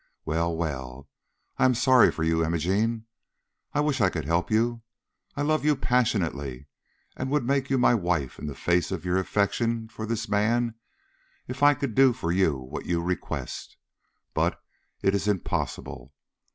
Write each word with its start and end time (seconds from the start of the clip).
Well, 0.25 0.57
well, 0.57 1.07
I 1.59 1.65
am 1.65 1.75
sorry 1.75 2.11
for 2.11 2.23
you, 2.23 2.43
Imogene. 2.43 3.05
I 3.71 3.81
wish 3.81 4.01
I 4.01 4.09
could 4.09 4.25
help 4.25 4.49
you. 4.49 4.81
I 5.35 5.43
love 5.43 5.63
you 5.63 5.75
passionately, 5.75 6.65
and 7.15 7.29
would 7.29 7.45
make 7.45 7.69
you 7.69 7.77
my 7.77 7.93
wife 7.93 8.39
in 8.39 8.51
face 8.55 8.91
of 8.91 9.05
your 9.05 9.19
affection 9.19 9.87
for 9.89 10.07
this 10.07 10.27
man 10.27 10.73
if 11.47 11.61
I 11.61 11.75
could 11.75 11.93
do 11.93 12.13
for 12.13 12.31
you 12.31 12.57
what 12.57 12.87
you 12.87 12.99
request. 12.99 13.77
But 14.33 14.59
it 15.03 15.13
is 15.13 15.27
impossible. 15.27 16.11